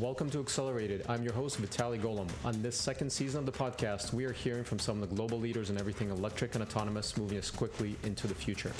[0.00, 1.04] Welcome to Accelerated.
[1.10, 2.30] I'm your host, Vitaly Golomb.
[2.42, 5.38] On this second season of the podcast, we are hearing from some of the global
[5.38, 8.72] leaders in everything electric and autonomous, moving us quickly into the future.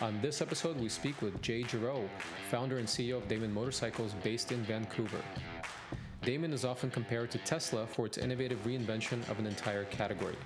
[0.00, 2.08] On this episode, we speak with Jay Giraud,
[2.52, 5.20] founder and CEO of Damon Motorcycles based in Vancouver.
[6.22, 10.36] Damon is often compared to Tesla for its innovative reinvention of an entire category.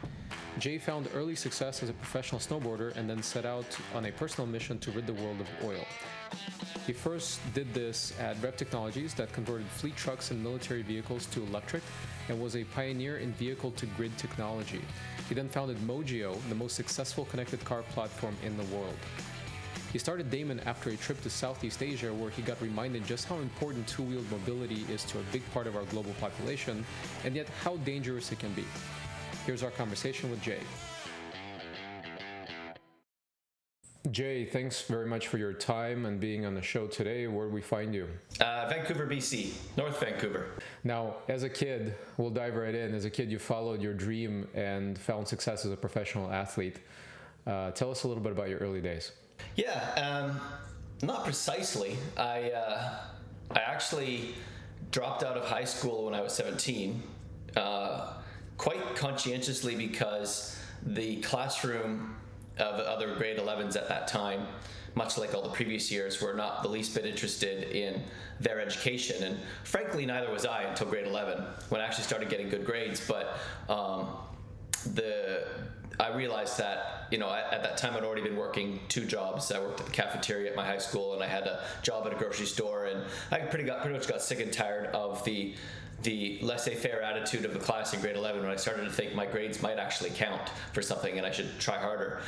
[0.60, 4.46] Jay found early success as a professional snowboarder and then set out on a personal
[4.46, 5.84] mission to rid the world of oil.
[6.86, 11.42] He first did this at Rev Technologies that converted fleet trucks and military vehicles to
[11.42, 11.82] electric
[12.28, 14.82] and was a pioneer in vehicle to grid technology.
[15.28, 18.96] He then founded Mojio, the most successful connected car platform in the world.
[19.94, 23.36] He started Damon after a trip to Southeast Asia where he got reminded just how
[23.36, 26.84] important two wheeled mobility is to a big part of our global population
[27.24, 28.64] and yet how dangerous it can be.
[29.46, 30.58] Here's our conversation with Jay.
[34.10, 37.28] Jay, thanks very much for your time and being on the show today.
[37.28, 38.08] Where do we find you?
[38.40, 40.54] Uh, Vancouver, BC, North Vancouver.
[40.82, 42.96] Now, as a kid, we'll dive right in.
[42.96, 46.80] As a kid, you followed your dream and found success as a professional athlete.
[47.46, 49.12] Uh, tell us a little bit about your early days.
[49.56, 50.40] Yeah, um,
[51.02, 51.96] not precisely.
[52.16, 52.94] I uh,
[53.50, 54.34] I actually
[54.90, 57.02] dropped out of high school when I was 17,
[57.56, 58.14] uh,
[58.56, 62.16] quite conscientiously because the classroom
[62.58, 64.46] of other grade 11s at that time,
[64.94, 68.02] much like all the previous years, were not the least bit interested in
[68.40, 69.24] their education.
[69.24, 73.02] And frankly, neither was I until grade 11 when I actually started getting good grades.
[73.06, 73.36] But
[73.68, 74.08] um,
[74.84, 75.46] the
[76.00, 79.50] I realized that you know at, at, that time I'd already been working two jobs.
[79.52, 82.12] I worked at the cafeteria at my high school, and I had a job at
[82.12, 82.86] a grocery store.
[82.86, 85.54] And I pretty got pretty much got sick and tired of the
[86.02, 89.24] the laissez-faire attitude of the class in grade 11 when I started to think my
[89.24, 92.20] grades might actually count for something and I should try harder.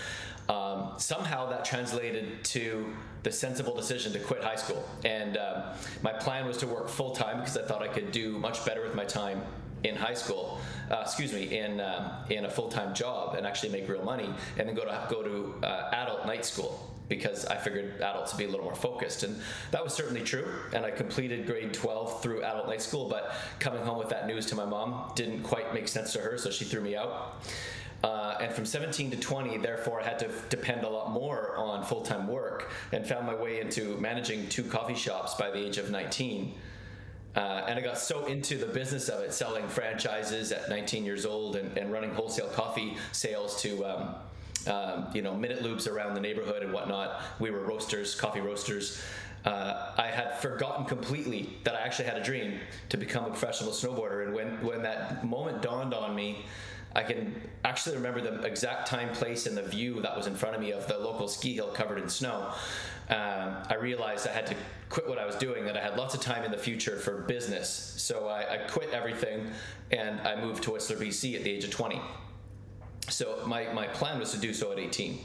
[0.49, 4.89] Um, somehow that translated to the sensible decision to quit high school.
[5.05, 5.65] And um,
[6.03, 8.83] my plan was to work full time because I thought I could do much better
[8.83, 9.43] with my time
[9.84, 10.60] in high school,
[10.91, 14.28] uh, excuse me, in um, in a full time job and actually make real money,
[14.59, 18.38] and then go to go to uh, adult night school because I figured adults would
[18.38, 19.22] be a little more focused.
[19.22, 20.48] And that was certainly true.
[20.72, 24.47] And I completed grade 12 through adult night school, but coming home with that news
[24.47, 27.42] to my mom didn't quite make sense to her, so she threw me out.
[28.04, 31.82] Uh, and from 17 to 20, therefore, I had to depend a lot more on
[31.84, 35.78] full time work and found my way into managing two coffee shops by the age
[35.78, 36.54] of 19.
[37.36, 41.26] Uh, and I got so into the business of it, selling franchises at 19 years
[41.26, 44.14] old and, and running wholesale coffee sales to um,
[44.66, 47.20] um, you know, minute loops around the neighborhood and whatnot.
[47.38, 49.00] We were roasters, coffee roasters.
[49.44, 52.58] Uh, I had forgotten completely that I actually had a dream
[52.88, 54.24] to become a professional snowboarder.
[54.24, 56.44] And when, when that moment dawned on me,
[56.97, 60.56] I can actually remember the exact time, place, and the view that was in front
[60.56, 62.53] of me of the local ski hill covered in snow.
[63.09, 64.56] Um, I realized I had to
[64.89, 67.22] quit what I was doing, that I had lots of time in the future for
[67.22, 67.69] business.
[67.97, 69.50] So I, I quit everything
[69.91, 72.00] and I moved to Whistler, BC at the age of 20.
[73.09, 75.19] So my, my plan was to do so at 18.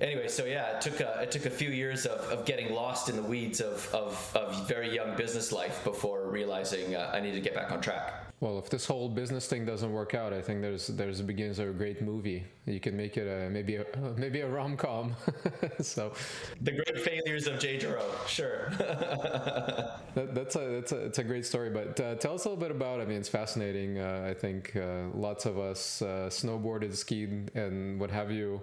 [0.00, 3.08] Anyway, so yeah, it took a, it took a few years of, of getting lost
[3.08, 7.34] in the weeds of, of, of very young business life before realizing uh, I needed
[7.34, 8.27] to get back on track.
[8.40, 11.58] Well, if this whole business thing doesn't work out, I think there's there's the beginnings
[11.58, 12.44] of a great movie.
[12.66, 13.84] You can make it a maybe a
[14.16, 15.16] maybe a rom com.
[15.80, 16.12] so,
[16.60, 18.70] the great failures of Jay Giraud, sure.
[18.78, 21.70] that, that's a that's a it's a great story.
[21.70, 23.00] But uh, tell us a little bit about.
[23.00, 23.98] I mean, it's fascinating.
[23.98, 28.62] Uh, I think uh, lots of us uh, snowboarded, skied, and what have you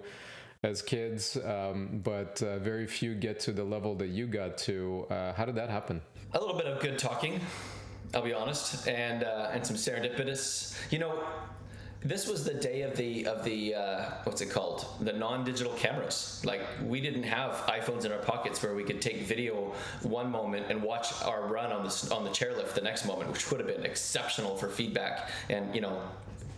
[0.63, 5.05] as kids, um, but uh, very few get to the level that you got to.
[5.09, 6.01] Uh, how did that happen?
[6.33, 7.41] A little bit of good talking
[8.13, 10.75] I'll be honest, and uh, and some serendipitous.
[10.91, 11.23] You know,
[12.05, 16.39] this was the day of the of the uh, what's it called the non-digital cameras
[16.45, 19.73] like we didn't have iphones in our pockets where we could take video
[20.03, 23.49] one moment and watch our run on the on the chairlift the next moment which
[23.49, 25.99] would have been exceptional for feedback and you know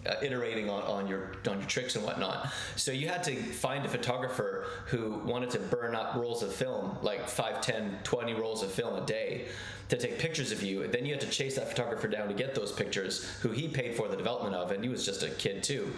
[0.07, 2.49] uh, iterating on, on your on your tricks and whatnot.
[2.75, 6.97] So you had to find a photographer who wanted to burn up rolls of film,
[7.01, 9.47] like 5, 10, 20 rolls of film a day
[9.89, 10.87] to take pictures of you.
[10.87, 13.95] Then you had to chase that photographer down to get those pictures, who he paid
[13.95, 15.93] for the development of, and he was just a kid too.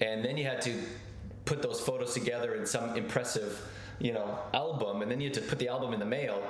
[0.00, 0.74] And then you had to
[1.44, 3.60] put those photos together in some impressive,
[3.98, 6.42] you know, album, and then you had to put the album in the mail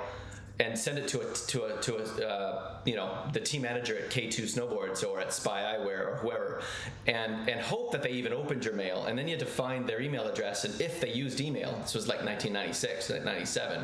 [0.59, 3.97] and send it to a to a to a uh, you know the team manager
[3.97, 6.61] at K2 Snowboards or at Spy Eyewear or whoever,
[7.07, 9.89] and and hope that they even opened your mail, and then you had to find
[9.89, 13.83] their email address, and if they used email, this was like 1996, 97,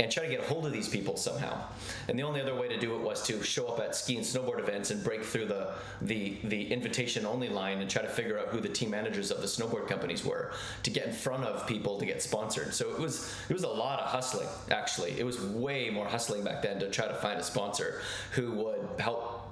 [0.00, 1.60] and try to get a hold of these people somehow.
[2.08, 4.24] And the only other way to do it was to show up at ski and
[4.24, 8.38] snowboard events and break through the the the invitation only line and try to figure
[8.38, 10.52] out who the team managers of the snowboard companies were
[10.82, 12.72] to get in front of people to get sponsored.
[12.72, 14.48] So it was it was a lot of hustling.
[14.70, 18.00] Actually, it was way more more hustling back then to try to find a sponsor
[18.32, 19.42] who would help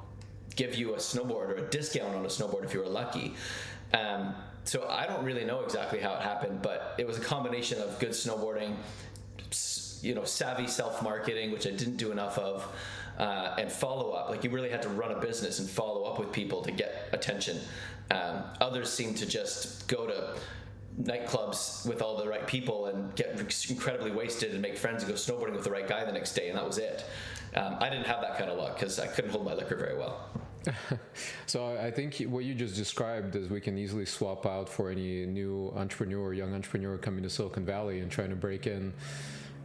[0.55, 3.35] give you a snowboard or a discount on a snowboard if you were lucky.
[3.93, 4.35] Um,
[4.65, 7.99] so I don't really know exactly how it happened, but it was a combination of
[7.99, 8.77] good snowboarding,
[10.01, 12.67] you know, savvy self-marketing, which I didn't do enough of,
[13.19, 14.31] uh, and follow up.
[14.31, 17.09] Like you really had to run a business and follow up with people to get
[17.13, 17.59] attention.
[18.11, 20.37] Um, others seem to just go to
[21.03, 23.39] nightclubs with all the right people and get
[23.69, 26.49] incredibly wasted and make friends and go snowboarding with the right guy the next day,
[26.49, 27.05] and that was it.
[27.57, 29.97] Um, I didn't have that kind of luck because I couldn't hold my liquor very
[29.97, 30.29] well.
[31.47, 35.27] so I think what you just described is we can easily swap out for any
[35.27, 38.93] new entrepreneur, young entrepreneur coming to Silicon Valley and trying to break in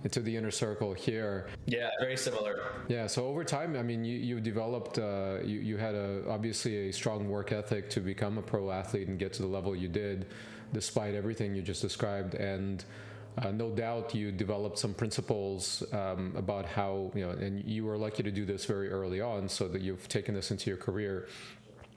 [0.04, 1.48] into the inner circle here.
[1.66, 2.72] Yeah, very similar.
[2.88, 6.90] Yeah, so over time, I mean, you, you developed, uh, you, you had a, obviously
[6.90, 9.90] a strong work ethic to become a pro athlete and get to the level you
[9.90, 10.28] did,
[10.74, 12.36] despite everything you just described.
[12.36, 12.84] And
[13.38, 17.98] uh, no doubt you developed some principles um, about how, you know, and you were
[17.98, 21.28] lucky to do this very early on so that you've taken this into your career.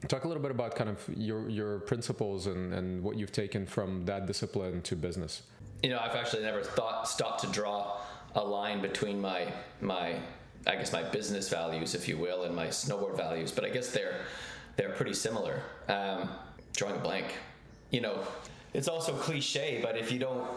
[0.08, 3.66] Talk a little bit about kind of your, your principles and, and what you've taken
[3.66, 5.42] from that discipline to business
[5.82, 8.00] you know, I've actually never thought stopped to draw
[8.34, 10.16] a line between my my
[10.66, 13.50] I guess my business values, if you will, and my snowboard values.
[13.50, 14.20] But I guess they're
[14.76, 15.60] they're pretty similar.
[15.88, 16.30] Um,
[16.74, 17.26] drawing a blank,
[17.90, 18.20] you know,
[18.74, 20.48] it's also cliche, but if you don't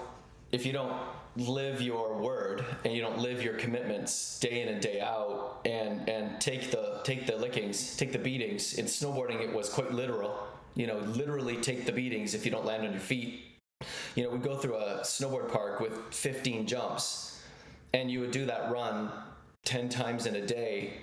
[0.51, 0.95] if you don't
[1.35, 6.07] live your word and you don't live your commitments day in and day out and
[6.07, 10.47] and take the take the lickings take the beatings in snowboarding it was quite literal
[10.75, 13.55] you know literally take the beatings if you don't land on your feet
[14.15, 17.41] you know, we'd go through a snowboard park with 15 jumps,
[17.93, 19.11] and you would do that run
[19.65, 20.93] 10 times in a day.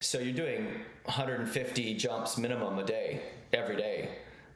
[0.00, 0.66] So you're doing
[1.04, 3.22] 150 jumps minimum a day,
[3.52, 4.10] every day.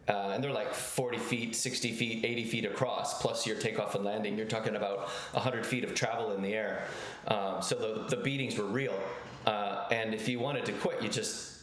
[0.09, 4.05] Uh, and they're like 40 feet, 60 feet, 80 feet across, plus your takeoff and
[4.05, 4.37] landing.
[4.37, 6.85] You're talking about 100 feet of travel in the air.
[7.27, 8.99] Um, so the, the beatings were real.
[9.47, 11.59] Uh, and if you wanted to quit, you just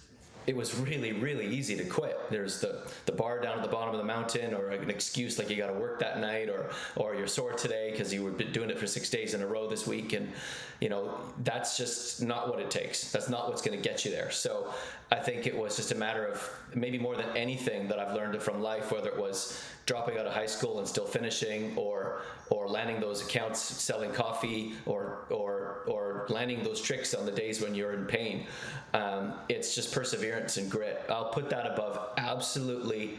[0.48, 3.94] it was really really easy to quit there's the the bar down at the bottom
[3.94, 7.16] of the mountain or an excuse like you got to work that night or or
[7.16, 9.88] you're sore today because you were doing it for six days in a row this
[9.88, 10.32] week and
[10.80, 14.12] you know that's just not what it takes that's not what's going to get you
[14.12, 14.74] there so
[15.12, 18.42] i think it was just a matter of maybe more than anything that i've learned
[18.42, 22.68] from life whether it was dropping out of high school and still finishing or or
[22.68, 27.76] landing those accounts selling coffee or or or landing those tricks on the days when
[27.76, 28.46] you're in pain.
[28.94, 31.04] Um, it's just perseverance and grit.
[31.10, 33.18] I'll put that above absolutely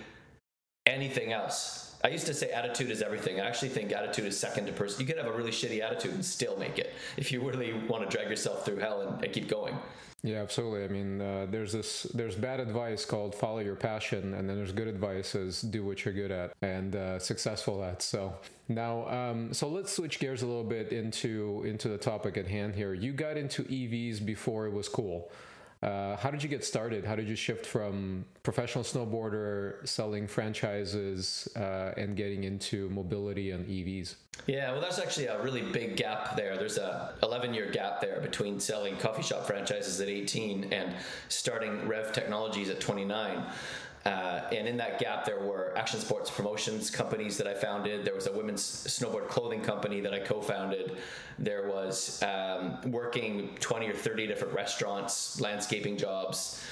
[0.86, 3.40] anything else I used to say attitude is everything.
[3.40, 5.00] I actually think attitude is second to person.
[5.00, 8.08] You can have a really shitty attitude and still make it if you really want
[8.08, 9.76] to drag yourself through hell and, and keep going.
[10.22, 10.84] Yeah, absolutely.
[10.84, 14.70] I mean, uh, there's this there's bad advice called follow your passion, and then there's
[14.70, 18.02] good advice is do what you're good at and uh, successful at.
[18.02, 18.32] So
[18.68, 22.76] now, um, so let's switch gears a little bit into into the topic at hand
[22.76, 22.94] here.
[22.94, 25.28] You got into EVs before it was cool.
[25.82, 27.05] Uh, how did you get started?
[27.05, 33.67] How did you shift from professional snowboarder selling franchises uh, and getting into mobility and
[33.67, 34.14] EVs?
[34.46, 36.56] Yeah, well, that's actually a really big gap there.
[36.56, 40.94] There's a 11 year gap there between selling coffee shop franchises at 18 and
[41.28, 43.44] starting Rev Technologies at 29.
[44.06, 48.04] Uh, and in that gap, there were action sports promotions companies that I founded.
[48.04, 50.96] There was a women's snowboard clothing company that I co founded.
[51.40, 56.62] There was um, working 20 or 30 different restaurants, landscaping jobs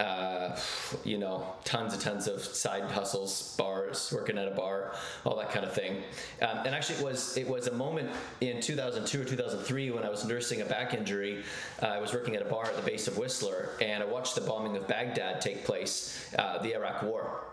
[0.00, 0.56] uh,
[1.04, 5.50] you know, tons and tons of side hustles, bars, working at a bar, all that
[5.50, 6.02] kind of thing.
[6.40, 10.08] Um, and actually, it was it was a moment in 2002 or 2003 when I
[10.08, 11.44] was nursing a back injury.
[11.82, 14.34] Uh, I was working at a bar at the base of Whistler, and I watched
[14.34, 17.44] the bombing of Baghdad take place, uh, the Iraq War.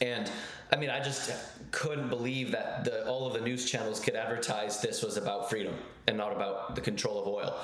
[0.00, 0.30] And
[0.70, 1.32] I mean, I just
[1.70, 5.74] couldn't believe that the, all of the news channels could advertise this was about freedom
[6.06, 7.58] and not about the control of oil.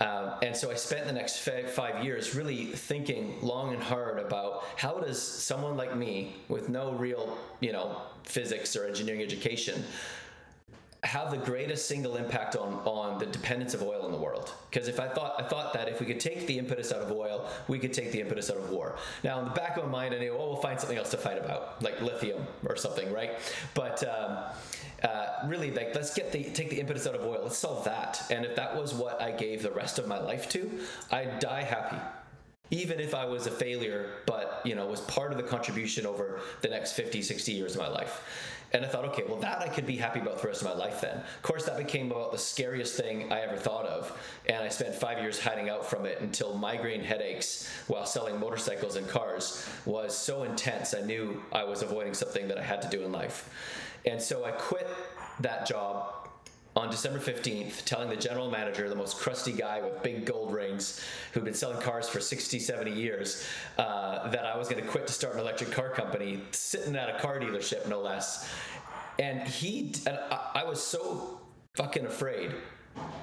[0.00, 4.64] Um, and so I spent the next five years really thinking long and hard about
[4.76, 9.84] how does someone like me, with no real, you know, physics or engineering education,
[11.12, 14.54] have the greatest single impact on on the dependence of oil in the world.
[14.70, 17.12] Because if i thought i thought that if we could take the impetus out of
[17.12, 18.96] oil we could take the impetus out of war.
[19.22, 21.18] Now in the back of my mind i knew oh we'll find something else to
[21.18, 23.32] fight about like lithium or something right?
[23.74, 24.38] But um,
[25.02, 27.40] uh, really like let's get the take the impetus out of oil.
[27.42, 28.22] Let's solve that.
[28.30, 30.60] And if that was what i gave the rest of my life to
[31.10, 32.00] i'd die happy.
[32.70, 36.40] Even if I was a failure, but you know, was part of the contribution over
[36.62, 38.14] the next 50, 60 years of my life.
[38.74, 40.74] And I thought, okay, well, that I could be happy about the rest of my
[40.74, 41.16] life then.
[41.18, 44.16] Of course, that became about the scariest thing I ever thought of.
[44.46, 48.96] And I spent five years hiding out from it until migraine headaches while selling motorcycles
[48.96, 50.94] and cars was so intense.
[50.94, 53.50] I knew I was avoiding something that I had to do in life.
[54.06, 54.88] And so I quit
[55.40, 56.21] that job
[56.74, 61.00] on December 15th telling the general manager, the most crusty guy with big gold rings
[61.32, 63.46] who'd been selling cars for 60, 70 years,
[63.78, 67.14] uh, that I was going to quit to start an electric car company, sitting at
[67.14, 68.48] a car dealership, no less.
[69.18, 71.40] And he, and I, I was so
[71.74, 72.52] fucking afraid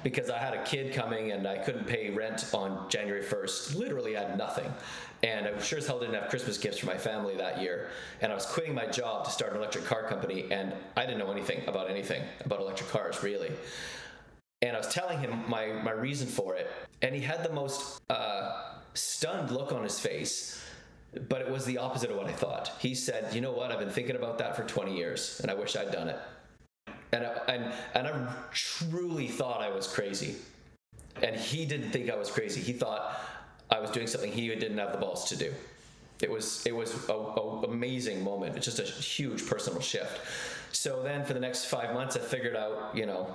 [0.02, 3.76] because I had a kid coming and I couldn't pay rent on January 1st.
[3.76, 4.72] Literally I had nothing.
[5.22, 7.88] And I sure as hell didn't have Christmas gifts for my family that year.
[8.22, 11.18] And I was quitting my job to start an electric car company, and I didn't
[11.18, 13.50] know anything about anything about electric cars, really.
[14.62, 16.70] And I was telling him my, my reason for it,
[17.02, 20.64] and he had the most uh, stunned look on his face.
[21.28, 22.70] But it was the opposite of what I thought.
[22.78, 23.72] He said, You know what?
[23.72, 26.18] I've been thinking about that for 20 years, and I wish I'd done it.
[27.12, 30.36] And I, and, and I truly thought I was crazy.
[31.22, 32.60] And he didn't think I was crazy.
[32.60, 33.20] He thought
[33.70, 35.52] I was doing something he didn't have the balls to do.
[36.22, 38.56] It was it was a, a amazing moment.
[38.56, 40.20] It's just a huge personal shift.
[40.72, 43.34] So then for the next five months, I figured out you know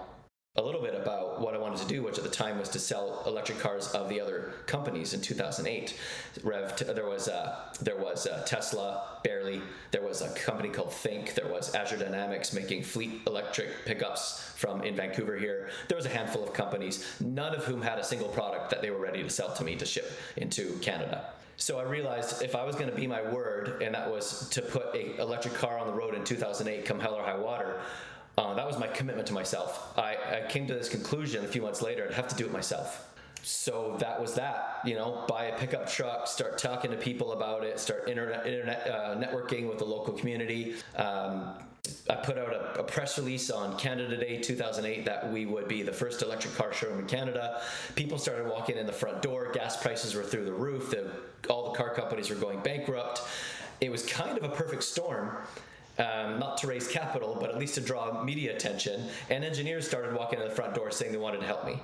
[0.57, 2.79] a little bit about what I wanted to do, which at the time was to
[2.79, 5.99] sell electric cars of the other companies in 2008.
[6.43, 9.61] Rev, there was uh, there was uh, Tesla, barely.
[9.91, 11.33] There was a company called Think.
[11.33, 15.69] There was Azure Dynamics making fleet electric pickups from in Vancouver here.
[15.89, 18.91] There was a handful of companies, none of whom had a single product that they
[18.91, 21.31] were ready to sell to me to ship into Canada.
[21.57, 24.61] So I realized if I was going to be my word, and that was to
[24.61, 27.79] put a electric car on the road in 2008, come hell or high water,
[28.37, 29.97] uh, that was my commitment to myself.
[29.97, 32.51] I, I came to this conclusion a few months later, I'd have to do it
[32.51, 33.11] myself.
[33.43, 37.63] So that was that, you know, buy a pickup truck, start talking to people about
[37.63, 40.75] it, start internet, internet uh, networking with the local community.
[40.95, 41.53] Um,
[42.09, 45.83] I put out a, a, press release on Canada Day 2008 that we would be
[45.83, 47.61] the first electric car showroom in Canada.
[47.93, 49.51] People started walking in the front door.
[49.53, 50.89] Gas prices were through the roof.
[50.89, 51.11] The,
[51.47, 53.21] all the car companies were going bankrupt.
[53.79, 55.37] It was kind of a perfect storm
[55.97, 59.07] um, not to raise capital, but at least to draw media attention.
[59.29, 61.79] And engineers started walking in the front door saying they wanted to help me.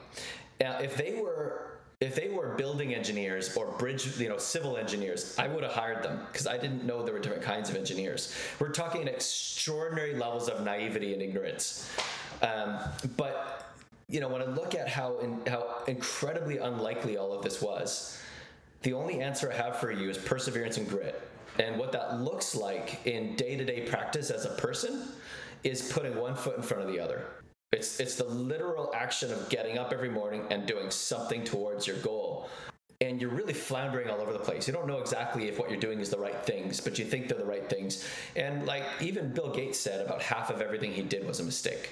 [0.59, 1.67] Now, if they were
[2.01, 6.01] if they were building engineers or bridge, you know, civil engineers, I would have hired
[6.01, 8.35] them because I didn't know there were different kinds of engineers.
[8.59, 11.87] We're talking extraordinary levels of naivety and ignorance.
[12.41, 12.79] Um,
[13.17, 13.71] but
[14.09, 18.19] you know, when I look at how in, how incredibly unlikely all of this was,
[18.81, 21.21] the only answer I have for you is perseverance and grit.
[21.59, 25.09] And what that looks like in day to day practice as a person
[25.63, 27.25] is putting one foot in front of the other.
[27.71, 31.97] It's, it's the literal action of getting up every morning and doing something towards your
[31.97, 32.49] goal.
[32.99, 34.67] And you're really floundering all over the place.
[34.67, 37.29] You don't know exactly if what you're doing is the right things, but you think
[37.29, 38.07] they're the right things.
[38.35, 41.89] And like even Bill Gates said, about half of everything he did was a mistake.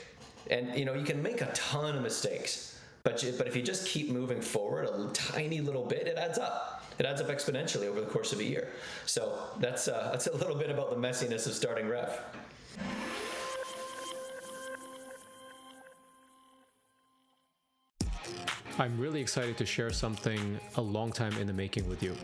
[0.52, 3.62] And you know, you can make a ton of mistakes, but you, but if you
[3.62, 7.88] just keep moving forward a tiny little bit, it adds up it adds up exponentially
[7.88, 8.70] over the course of a year.
[9.06, 12.22] So that's uh, that's a little bit about the messiness of starting Rev.
[18.78, 22.16] I'm really excited to share something a long time in the making with you.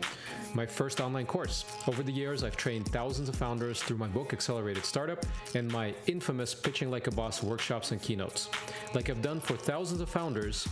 [0.54, 1.66] My first online course.
[1.86, 5.22] Over the years, I've trained thousands of founders through my book Accelerated Startup
[5.54, 8.48] and my infamous Pitching Like a Boss workshops and keynotes.
[8.94, 10.66] Like I've done for thousands of founders,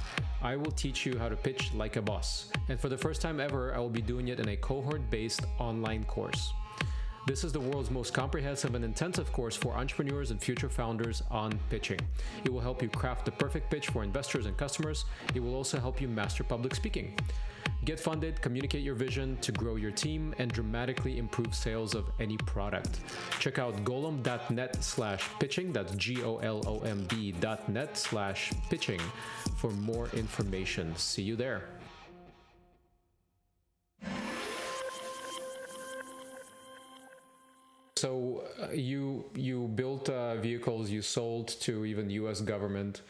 [0.44, 2.50] I will teach you how to pitch like a boss.
[2.68, 5.40] And for the first time ever, I will be doing it in a cohort based
[5.58, 6.52] online course.
[7.26, 11.58] This is the world's most comprehensive and intensive course for entrepreneurs and future founders on
[11.70, 11.98] pitching.
[12.44, 15.06] It will help you craft the perfect pitch for investors and customers.
[15.34, 17.18] It will also help you master public speaking.
[17.86, 22.36] Get funded, communicate your vision to grow your team, and dramatically improve sales of any
[22.36, 23.00] product.
[23.38, 29.00] Check out golomb.net slash pitching, that's G-O-L-O-M-B dot net slash pitching
[29.56, 30.94] for more information.
[30.96, 31.64] See you there.
[38.04, 42.42] So uh, you you built uh, vehicles you sold to even the U.S.
[42.42, 43.00] government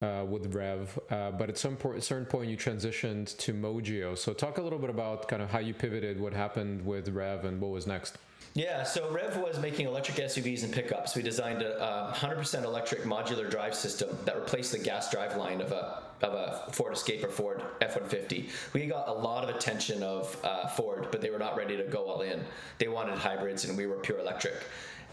[0.00, 4.16] uh, with Rev, uh, but at some point, certain point you transitioned to Mojio.
[4.16, 7.44] So talk a little bit about kind of how you pivoted, what happened with Rev,
[7.44, 8.18] and what was next.
[8.56, 11.14] Yeah, so Rev was making electric SUVs and pickups.
[11.14, 15.60] We designed a, a 100% electric modular drive system that replaced the gas drive line
[15.60, 18.48] of a of a Ford Escape or Ford F-150.
[18.72, 21.82] We got a lot of attention of uh, Ford, but they were not ready to
[21.82, 22.42] go all in.
[22.78, 24.54] They wanted hybrids, and we were pure electric.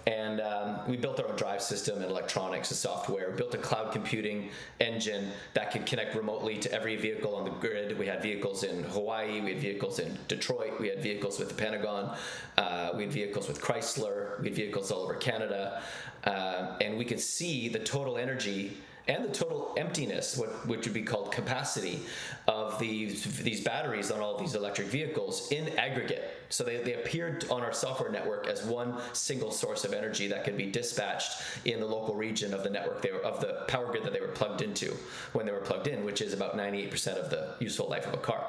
[0.05, 3.31] And um, we built our own drive system and electronics and software.
[3.31, 4.49] We built a cloud computing
[4.81, 7.97] engine that could connect remotely to every vehicle on the grid.
[7.97, 11.55] We had vehicles in Hawaii, we had vehicles in Detroit, we had vehicles with the
[11.55, 12.17] Pentagon,
[12.57, 15.81] uh, we had vehicles with Chrysler, we had vehicles all over Canada.
[16.25, 20.93] Uh, and we could see the total energy and the total emptiness, what, which would
[20.93, 21.99] be called capacity,
[22.47, 26.29] of these these batteries on all these electric vehicles in aggregate.
[26.49, 30.43] So they, they appeared on our software network as one single source of energy that
[30.43, 33.87] could be dispatched in the local region of the network they were, of the power
[33.87, 34.95] grid that they were plugged into
[35.33, 38.17] when they were plugged in, which is about 98% of the useful life of a
[38.17, 38.45] car.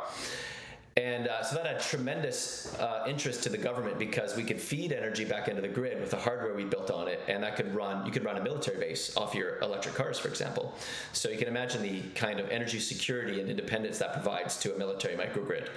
[0.97, 4.93] And uh, so that had tremendous uh, interest to the government because we could feed
[4.93, 7.75] energy back into the grid with the hardware we built on it, and that could
[7.75, 8.07] run.
[8.07, 10.73] You could run a military base off your electric cars, for example.
[11.13, 14.79] So you can imagine the kind of energy security and independence that provides to a
[14.79, 15.69] military microgrid.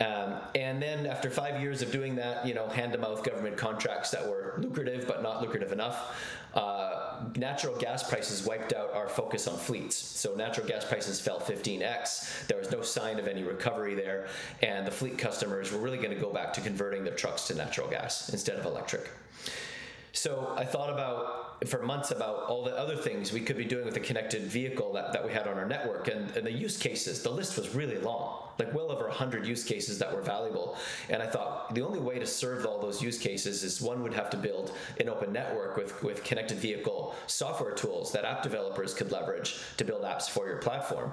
[0.00, 3.56] Um, and then after five years of doing that, you know, hand to mouth government
[3.56, 6.16] contracts that were lucrative but not lucrative enough,
[6.54, 9.96] uh, natural gas prices wiped out our focus on fleets.
[9.96, 12.46] So natural gas prices fell 15x.
[12.46, 14.28] There was no sign of any recovery there,
[14.62, 17.54] and the fleet customers were really going to go back to converting their trucks to
[17.54, 19.10] natural gas instead of electric.
[20.12, 23.84] So I thought about for months about all the other things we could be doing
[23.84, 26.76] with a connected vehicle that, that we had on our network and, and the use
[26.76, 27.22] cases.
[27.22, 30.76] The list was really long, like well over 100 use cases that were valuable.
[31.08, 34.14] And I thought the only way to serve all those use cases is one would
[34.14, 38.94] have to build an open network with, with connected vehicle software tools that app developers
[38.94, 41.12] could leverage to build apps for your platform.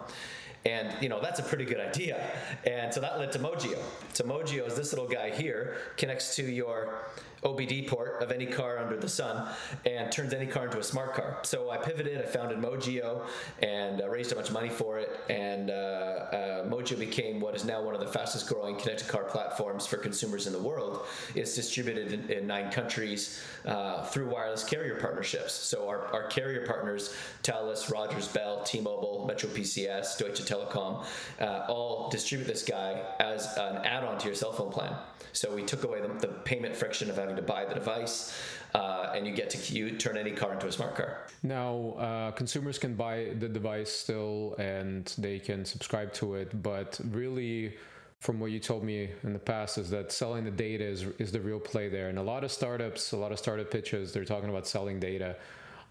[0.65, 2.32] And you know that's a pretty good idea.
[2.65, 3.77] And so that led to Mojio.
[4.13, 7.06] So Mojio is this little guy here, connects to your
[7.43, 9.48] OBD port of any car under the sun
[9.86, 11.39] and turns any car into a smart car.
[11.43, 13.25] So I pivoted, I founded Mojio
[13.62, 15.10] and uh, raised a bunch of money for it.
[15.29, 19.24] And uh, uh, Mojio became what is now one of the fastest growing connected car
[19.24, 21.05] platforms for consumers in the world.
[21.36, 25.53] It's distributed in, in nine countries uh, through wireless carrier partnerships.
[25.53, 31.05] So our, our carrier partners, Telus, Rogers Bell, T Mobile, Metro PCS, Deutsche Telekom,
[31.39, 34.96] uh, all distribute this guy as an add on to your cell phone plan.
[35.34, 38.34] So we took away the, the payment friction of having to buy the device,
[38.74, 41.28] uh, and you get to you turn any car into a smart car.
[41.44, 47.00] Now, uh, consumers can buy the device still, and they can subscribe to it, but
[47.12, 47.78] really.
[48.22, 51.32] From what you told me in the past, is that selling the data is, is
[51.32, 52.10] the real play there.
[52.10, 55.38] And a lot of startups, a lot of startup pitches, they're talking about selling data.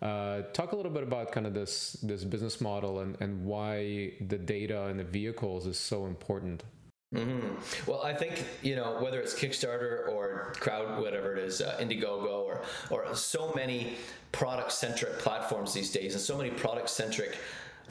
[0.03, 4.13] Uh, talk a little bit about kind of this this business model and, and why
[4.29, 6.63] the data and the vehicles is so important.
[7.15, 7.91] Mm-hmm.
[7.91, 12.45] Well, I think you know whether it's Kickstarter or crowd, whatever it is, uh, Indiegogo,
[12.45, 13.95] or or so many
[14.31, 17.39] product centric platforms these days, and so many product centric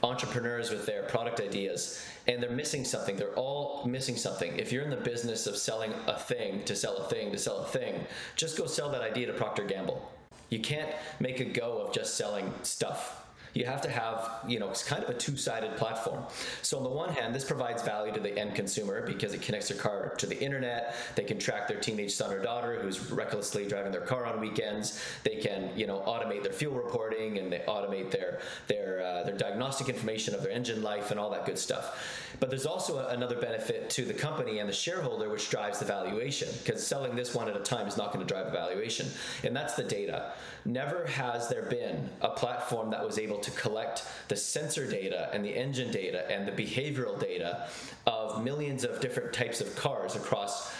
[0.03, 3.15] entrepreneurs with their product ideas, and they're missing something.
[3.15, 4.55] They're all missing something.
[4.59, 7.57] If you're in the business of selling a thing to sell a thing to sell
[7.57, 10.11] a thing, just go sell that idea to Procter Gamble.
[10.49, 14.69] You can't make a go of just selling stuff you have to have, you know,
[14.69, 16.23] it's kind of a two-sided platform.
[16.61, 19.69] So on the one hand, this provides value to the end consumer because it connects
[19.69, 20.95] their car to the internet.
[21.15, 25.01] They can track their teenage son or daughter who's recklessly driving their car on weekends.
[25.23, 29.37] They can, you know, automate their fuel reporting and they automate their their uh, their
[29.37, 32.33] diagnostic information of their engine life and all that good stuff.
[32.39, 36.49] But there's also another benefit to the company and the shareholder, which drives the valuation
[36.63, 39.07] because selling this one at a time is not going to drive a valuation,
[39.43, 40.33] and that's the data.
[40.65, 45.43] Never has there been a platform that was able to collect the sensor data and
[45.43, 47.67] the engine data and the behavioral data
[48.05, 50.71] of millions of different types of cars across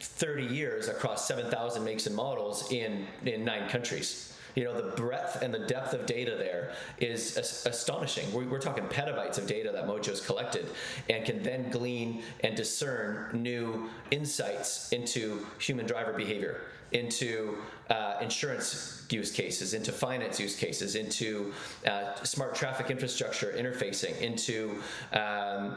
[0.00, 4.30] 30 years across 7,000 makes and models in, in nine countries.
[4.54, 7.36] You know, the breadth and the depth of data there is
[7.66, 8.32] astonishing.
[8.32, 10.66] We're, we're talking petabytes of data that Mojio's collected
[11.10, 16.60] and can then glean and discern new insights into human driver behavior
[16.94, 17.56] into
[17.90, 21.52] uh, insurance use cases, into finance use cases, into
[21.86, 24.80] uh, smart traffic infrastructure interfacing, into
[25.12, 25.76] um,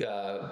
[0.00, 0.48] uh,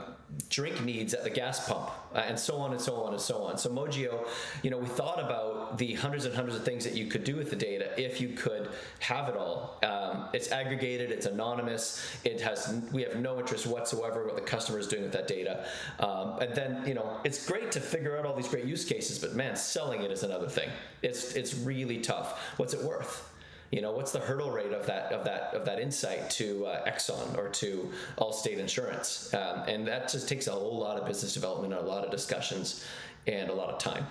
[0.48, 3.42] drink needs at the gas pump, uh, and so on and so on and so
[3.42, 3.58] on.
[3.58, 4.26] So Mojio,
[4.62, 7.36] you know, we thought about the hundreds and hundreds of things that you could do
[7.36, 9.78] with the data if you could have it all.
[9.82, 14.78] Um, it's aggregated, it's anonymous, it has we have no interest whatsoever what the customer
[14.78, 15.66] is doing with that data.
[16.00, 19.18] Um, and then you know, it's great to figure out all these great use cases,
[19.18, 20.68] but man, selling it is another thing.
[21.02, 22.40] It's it's really tough.
[22.56, 23.32] What's it worth?
[23.70, 26.88] You know what's the hurdle rate of that of that of that insight to uh,
[26.88, 31.34] Exxon or to Allstate Insurance, um, and that just takes a whole lot of business
[31.34, 32.84] development, and a lot of discussions,
[33.26, 34.06] and a lot of time.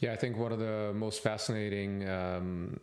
[0.00, 2.08] Yeah, I think one of the most fascinating.
[2.08, 2.80] Um,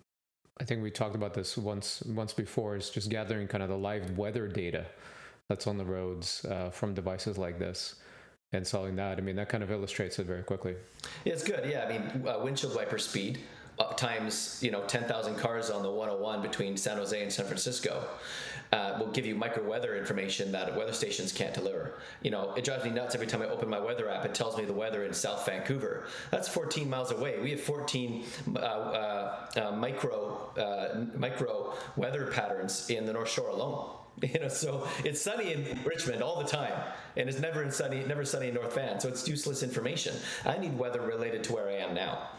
[0.60, 2.76] I think we talked about this once once before.
[2.76, 4.86] Is just gathering kind of the live weather data
[5.50, 7.96] that's on the roads uh, from devices like this
[8.54, 9.17] and selling that.
[9.17, 10.76] I mean, that kind of illustrates it very quickly.
[11.26, 11.69] Yeah, it's good.
[11.69, 13.39] Yeah, I mean, uh, windshield wiper speed
[13.97, 18.08] times you know 10,000 cars on the 101 between San Jose and San Francisco
[18.73, 21.99] uh, will give you micro weather information that weather stations can't deliver.
[22.23, 24.25] You know, it drives me nuts every time I open my weather app.
[24.25, 26.08] It tells me the weather in South Vancouver.
[26.32, 27.39] That's 14 miles away.
[27.39, 28.23] We have 14
[28.56, 33.89] uh, uh, uh micro uh, micro weather patterns in the North Shore alone.
[34.21, 36.71] You know, so it's sunny in Richmond all the time,
[37.17, 38.99] and it's never in sunny, never sunny in North Van.
[38.99, 40.15] So it's useless information.
[40.45, 42.29] I need weather related to where I am now.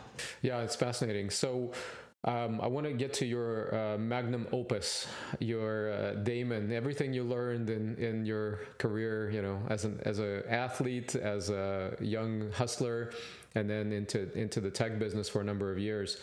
[0.43, 1.31] Yeah, it's fascinating.
[1.31, 1.73] So.
[2.27, 5.07] Um, I want to get to your uh, magnum opus,
[5.41, 6.73] your uh, Damon.
[6.73, 11.51] Everything you learned in, in your career, you know, as an as a athlete, as
[11.51, 13.13] a young hustler,
[13.57, 16.19] and then into into the tech business for a number of years.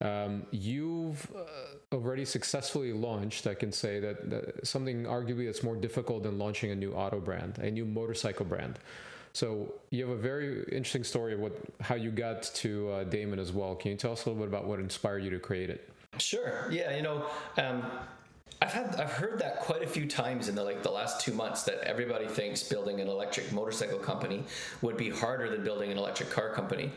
[0.00, 3.46] Um, you've uh, already successfully launched.
[3.46, 7.20] I can say that, that something arguably that's more difficult than launching a new auto
[7.20, 8.78] brand, a new motorcycle brand.
[9.32, 13.38] So you have a very interesting story of what how you got to uh, Damon
[13.38, 13.74] as well.
[13.74, 15.88] Can you tell us a little bit about what inspired you to create it?
[16.18, 16.68] Sure.
[16.70, 16.96] Yeah.
[16.96, 17.84] You know, um,
[18.60, 21.32] I've had I've heard that quite a few times in the like the last two
[21.32, 24.44] months that everybody thinks building an electric motorcycle company
[24.82, 26.90] would be harder than building an electric car company.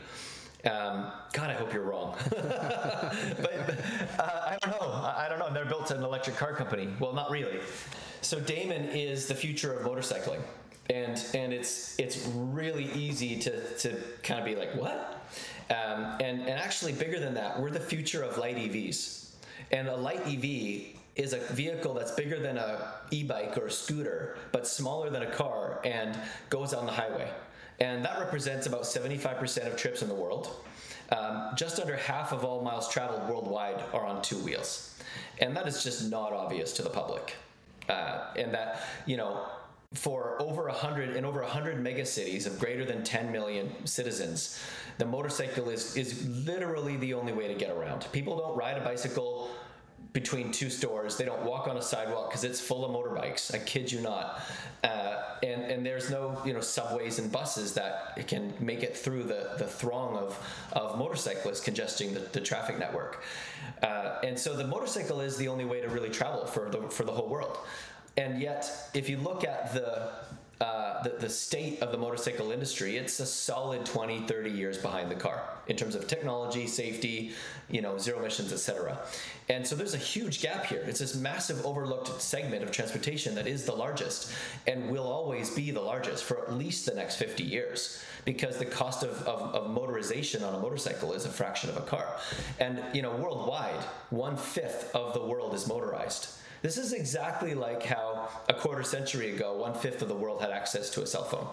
[0.64, 2.16] Um, God, I hope you're wrong.
[2.30, 3.74] but
[4.18, 4.88] uh, I don't know.
[4.92, 5.46] I don't know.
[5.46, 6.88] I've never built an electric car company.
[6.98, 7.60] Well, not really.
[8.22, 10.40] So Damon is the future of motorcycling
[10.90, 15.26] and and it's it's really easy to to kind of be like what?
[15.70, 19.30] Um, and and actually bigger than that we're the future of light evs
[19.70, 20.44] and a light ev
[21.16, 25.30] is a vehicle that's bigger than a e-bike or a scooter but smaller than a
[25.30, 26.18] car and
[26.50, 27.30] goes on the highway.
[27.80, 30.64] And that represents about 75% of trips in the world.
[31.10, 34.96] Um, just under half of all miles traveled worldwide are on two wheels.
[35.40, 37.34] And that is just not obvious to the public.
[37.88, 39.46] Uh, and that you know
[39.94, 44.60] for over 100 in over 100 megacities of greater than 10 million citizens
[44.98, 48.06] the motorcycle is is literally the only way to get around.
[48.12, 49.50] People don't ride a bicycle
[50.12, 51.16] between two stores.
[51.16, 53.52] They don't walk on a sidewalk because it's full of motorbikes.
[53.52, 54.40] I kid you not.
[54.84, 59.24] Uh, and and there's no you know subways and buses that can make it through
[59.24, 60.38] the the throng of
[60.72, 63.24] of motorcyclists congesting the, the traffic network.
[63.82, 67.02] Uh, and so the motorcycle is the only way to really travel for the for
[67.02, 67.58] the whole world
[68.16, 70.10] and yet, if you look at the,
[70.60, 75.10] uh, the, the state of the motorcycle industry, it's a solid 20, 30 years behind
[75.10, 77.32] the car in terms of technology, safety,
[77.68, 78.98] you know, zero emissions, etc.
[79.48, 80.84] And so there's a huge gap here.
[80.86, 84.30] It's this massive overlooked segment of transportation that is the largest
[84.68, 88.64] and will always be the largest for at least the next 50 years because the
[88.64, 92.06] cost of, of, of motorization on a motorcycle is a fraction of a car.
[92.60, 96.28] And, you know, worldwide, one fifth of the world is motorized.
[96.64, 98.03] This is exactly like how
[98.48, 101.46] a quarter century ago, one fifth of the world had access to a cell phone.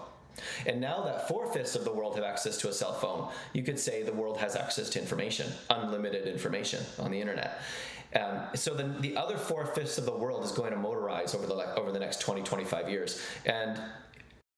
[0.66, 3.62] And now that four fifths of the world have access to a cell phone, you
[3.62, 7.60] could say the world has access to information, unlimited information on the internet.
[8.14, 11.46] Um, so the, the other four fifths of the world is going to motorize over
[11.46, 13.22] the over the next 20, 25 years.
[13.46, 13.80] And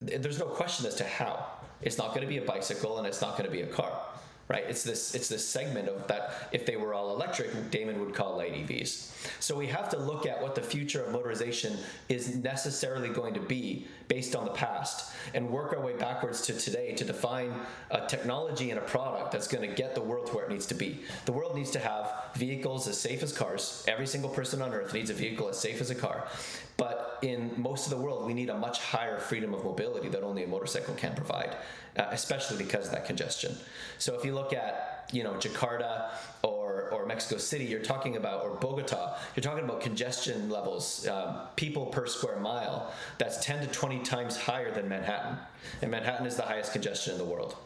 [0.00, 1.46] there's no question as to how.
[1.82, 3.92] It's not going to be a bicycle and it's not going to be a car
[4.48, 4.64] right?
[4.68, 8.36] It's this it's this segment of that if they were all electric, Damon would call
[8.36, 9.10] light EVs.
[9.40, 11.76] So we have to look at what the future of motorization
[12.08, 16.52] is necessarily going to be based on the past and work our way backwards to
[16.52, 17.52] today to define
[17.90, 20.66] a technology and a product that's going to get the world to where it needs
[20.66, 21.00] to be.
[21.24, 23.84] The world needs to have vehicles as safe as cars.
[23.88, 26.26] Every single person on earth needs a vehicle as safe as a car.
[26.76, 30.22] But in most of the world, we need a much higher freedom of mobility that
[30.22, 31.56] only a motorcycle can provide,
[31.96, 33.56] uh, especially because of that congestion.
[33.98, 36.10] So if you look at, you know, Jakarta
[36.42, 41.38] or, or Mexico City, you're talking about, or Bogota, you're talking about congestion levels, um,
[41.56, 45.38] people per square mile, that's 10 to 20 times higher than Manhattan.
[45.82, 47.56] And Manhattan is the highest congestion in the world.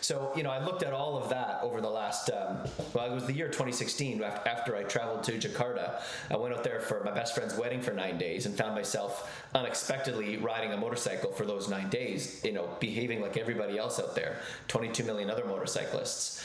[0.00, 2.58] So, you know, I looked at all of that over the last, um,
[2.94, 6.00] well, it was the year 2016 after I traveled to Jakarta.
[6.30, 9.44] I went out there for my best friend's wedding for nine days and found myself
[9.54, 14.14] unexpectedly riding a motorcycle for those nine days, you know, behaving like everybody else out
[14.14, 16.42] there, 22 million other motorcyclists.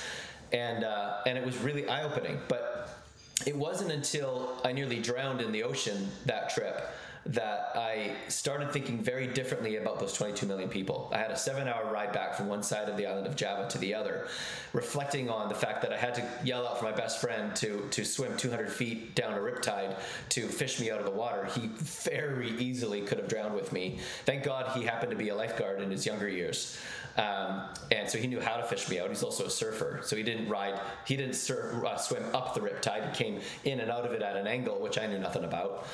[0.55, 2.39] And, uh, and it was really eye opening.
[2.47, 2.97] But
[3.45, 6.89] it wasn't until I nearly drowned in the ocean that trip
[7.27, 11.09] that I started thinking very differently about those 22 million people.
[11.11, 13.67] I had a seven hour ride back from one side of the island of Java
[13.69, 14.27] to the other,
[14.73, 17.87] reflecting on the fact that I had to yell out for my best friend to,
[17.89, 19.97] to swim 200 feet down a riptide
[20.29, 21.45] to fish me out of the water.
[21.55, 23.97] He very easily could have drowned with me.
[24.25, 26.77] Thank God he happened to be a lifeguard in his younger years.
[27.17, 29.09] Um, and so he knew how to fish me out.
[29.09, 33.09] He's also a surfer, so he didn't ride, he didn't uh, swim up the riptide.
[33.09, 35.87] He came in and out of it at an angle, which I knew nothing about.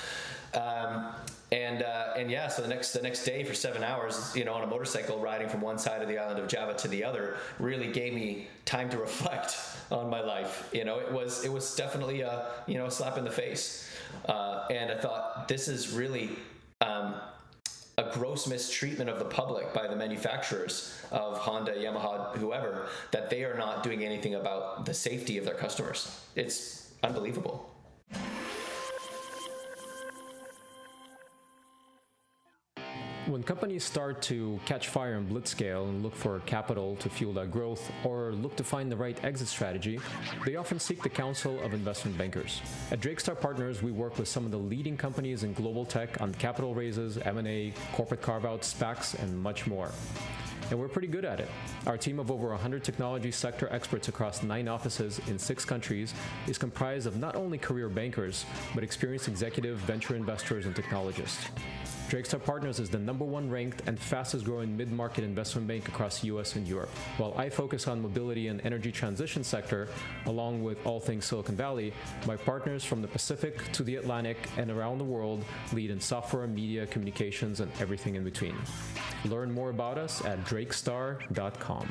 [0.54, 1.14] Um,
[1.52, 4.54] and uh, and yeah, so the next the next day for seven hours, you know,
[4.54, 7.38] on a motorcycle riding from one side of the island of Java to the other,
[7.60, 9.58] really gave me time to reflect
[9.92, 10.70] on my life.
[10.74, 13.90] You know, it was it was definitely a you know a slap in the face,
[14.28, 16.30] uh, and I thought this is really.
[16.80, 17.16] Um,
[18.02, 23.44] a gross mistreatment of the public by the manufacturers of Honda, Yamaha, whoever, that they
[23.44, 26.20] are not doing anything about the safety of their customers.
[26.36, 27.70] It's unbelievable.
[33.32, 37.50] When companies start to catch fire and blitzscale and look for capital to fuel that
[37.50, 40.02] growth or look to find the right exit strategy,
[40.46, 42.62] they often seek the counsel of investment bankers.
[42.92, 46.34] At Drakestar Partners, we work with some of the leading companies in global tech on
[46.34, 49.92] capital raises, M&A, corporate carve-outs, SPACs, and much more
[50.70, 51.50] and we're pretty good at it.
[51.86, 56.14] Our team of over 100 technology sector experts across nine offices in six countries
[56.48, 61.46] is comprised of not only career bankers, but experienced executive venture investors and technologists.
[62.12, 66.26] Drakestar Partners is the number one ranked and fastest growing mid market investment bank across
[66.26, 66.90] US and Europe.
[67.16, 69.88] While I focus on mobility and energy transition sector,
[70.26, 71.94] along with all things Silicon Valley,
[72.28, 76.48] my partners from the Pacific to the Atlantic and around the world lead in software,
[76.48, 78.58] media, communications, and everything in between.
[79.24, 81.90] Learn more about us at drakestar.com.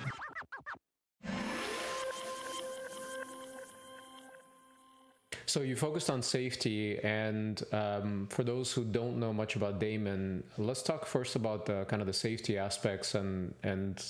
[5.50, 10.44] So you focused on safety, and um, for those who don't know much about Damon,
[10.58, 14.00] let's talk first about the kind of the safety aspects and and.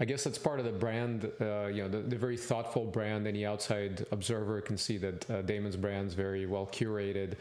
[0.00, 3.26] I guess that's part of the brand, uh, you know, the, the, very thoughtful brand.
[3.26, 7.32] Any outside observer can see that uh, Damon's brand is very well curated,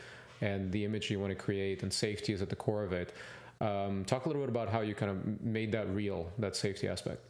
[0.41, 3.13] and the image you want to create and safety is at the core of it.
[3.61, 6.87] Um, talk a little bit about how you kind of made that real, that safety
[6.87, 7.23] aspect.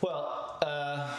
[0.00, 1.12] Well, uh,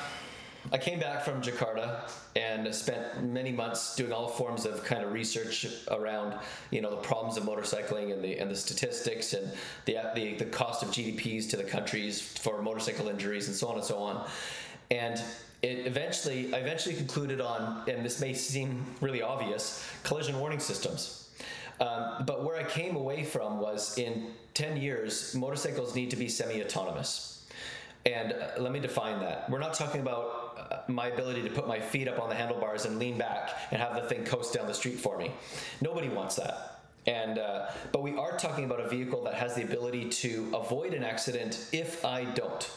[0.71, 2.01] I came back from Jakarta
[2.35, 6.35] and spent many months doing all forms of kind of research around,
[6.69, 9.51] you know, the problems of motorcycling and the and the statistics and
[9.85, 13.75] the the, the cost of GDPs to the countries for motorcycle injuries and so on
[13.75, 14.27] and so on.
[14.91, 15.21] And
[15.61, 21.29] it eventually, I eventually concluded on, and this may seem really obvious, collision warning systems.
[21.81, 26.29] Um, but where I came away from was in 10 years, motorcycles need to be
[26.29, 27.47] semi autonomous.
[28.05, 29.49] And uh, let me define that.
[29.49, 30.48] We're not talking about
[30.87, 33.95] my ability to put my feet up on the handlebars and lean back and have
[33.95, 35.31] the thing coast down the street for me.
[35.81, 36.81] Nobody wants that.
[37.05, 40.93] And uh, but we are talking about a vehicle that has the ability to avoid
[40.93, 42.69] an accident if I don't.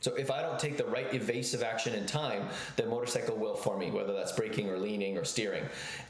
[0.00, 3.76] So if I don't take the right evasive action in time, the motorcycle will for
[3.76, 5.64] me, whether that's braking or leaning or steering.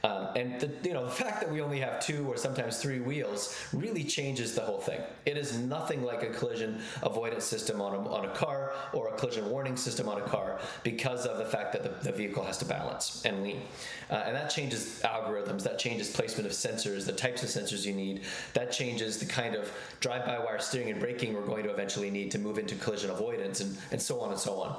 [0.05, 3.01] Um, and the, you know the fact that we only have two or sometimes three
[3.01, 5.01] wheels really changes the whole thing.
[5.25, 9.17] It is nothing like a collision avoidance system on a, on a car or a
[9.17, 12.59] collision warning system on a car because of the fact that the, the vehicle has
[12.59, 13.63] to balance and lean.
[14.11, 17.95] Uh, and that changes algorithms, that changes placement of sensors, the types of sensors you
[17.95, 18.21] need,
[18.53, 22.39] that changes the kind of drive-by-wire steering and braking we're going to eventually need to
[22.39, 24.77] move into collision avoidance and and so on and so on.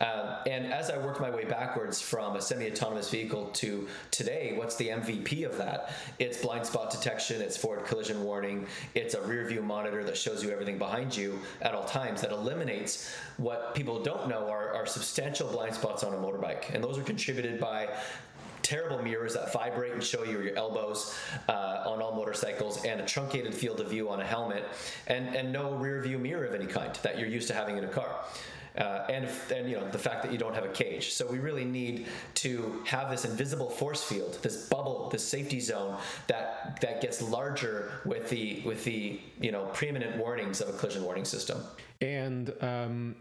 [0.00, 4.76] Um, and as I worked my way backwards from a semi-autonomous vehicle to today, what's
[4.76, 5.92] the MVP of that?
[6.18, 10.42] It's blind spot detection, it's forward collision warning, it's a rear view monitor that shows
[10.42, 14.86] you everything behind you at all times that eliminates what people don't know are, are
[14.86, 16.74] substantial blind spots on a motorbike.
[16.74, 17.88] And those are contributed by
[18.68, 21.16] terrible mirrors that vibrate and show you your elbows
[21.48, 24.64] uh, on all motorcycles, and a truncated field of view on a helmet,
[25.06, 27.84] and, and no rear view mirror of any kind that you're used to having in
[27.84, 28.10] a car.
[28.76, 31.12] Uh, and and you know the fact that you don't have a cage.
[31.12, 35.96] So we really need to have this invisible force field, this bubble, this safety zone
[36.28, 41.02] that that gets larger with the with the you know preeminent warnings of a collision
[41.02, 41.58] warning system.
[42.02, 43.16] And um,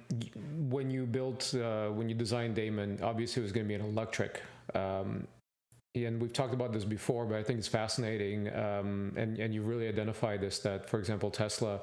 [0.69, 3.81] when you built uh, when you designed Damon, obviously it was going to be an
[3.81, 4.41] electric.
[4.75, 5.27] Um,
[6.05, 8.53] and we've talked about this before, but I think it's fascinating.
[8.53, 11.81] Um, and, and you really identify this that, for example, Tesla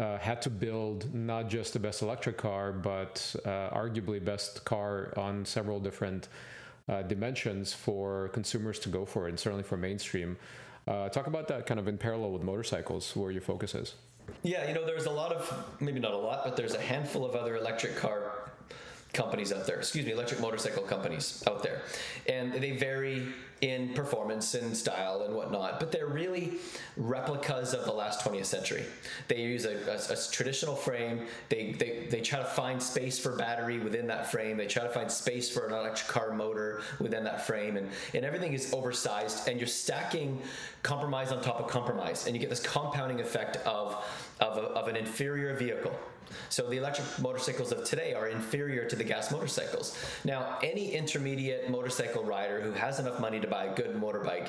[0.00, 5.12] uh, had to build not just the best electric car, but uh, arguably best car
[5.16, 6.28] on several different
[6.88, 10.36] uh, dimensions for consumers to go for, and certainly for mainstream.
[10.86, 13.94] Uh, talk about that kind of in parallel with motorcycles, where your focus is.
[14.42, 17.24] Yeah, you know, there's a lot of maybe not a lot, but there's a handful
[17.24, 18.52] of other electric car
[19.14, 19.76] companies out there.
[19.76, 21.82] Excuse me, electric motorcycle companies out there,
[22.26, 23.26] and they vary
[23.64, 26.58] in performance and style and whatnot, but they're really
[26.98, 28.84] replicas of the last 20th century.
[29.26, 31.26] They use a, a, a traditional frame.
[31.48, 34.58] They, they they try to find space for battery within that frame.
[34.58, 38.22] They try to find space for an electric car motor within that frame, and and
[38.22, 39.48] everything is oversized.
[39.48, 40.42] And you're stacking
[40.82, 44.04] compromise on top of compromise, and you get this compounding effect of
[44.40, 45.98] of, a, of an inferior vehicle
[46.48, 49.96] so the electric motorcycles of today are inferior to the gas motorcycles.
[50.24, 54.48] Now, any intermediate motorcycle rider who has enough money to a good motorbike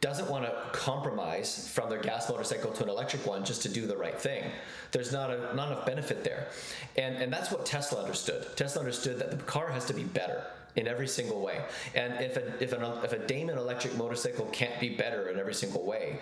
[0.00, 3.86] doesn't want to compromise from their gas motorcycle to an electric one just to do
[3.86, 4.44] the right thing.
[4.92, 6.48] There's not, a, not enough benefit there.
[6.96, 8.46] And, and that's what Tesla understood.
[8.54, 10.44] Tesla understood that the car has to be better
[10.76, 11.64] in every single way.
[11.94, 15.54] And if a, if, an, if a Damon electric motorcycle can't be better in every
[15.54, 16.18] single way,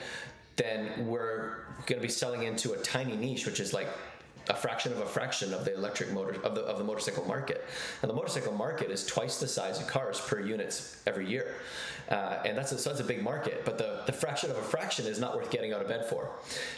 [0.57, 3.89] then we're going to be selling into a tiny niche, which is like
[4.49, 7.65] a fraction of a fraction of the electric motor of the, of the motorcycle market.
[8.03, 11.55] And the motorcycle market is twice the size of cars per units every year.
[12.09, 14.63] Uh, and that's a, so that's a big market, but the, the fraction of a
[14.63, 16.29] fraction is not worth getting out of bed for.